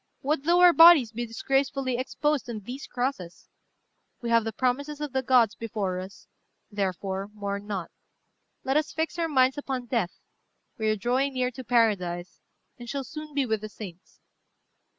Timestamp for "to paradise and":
11.51-12.89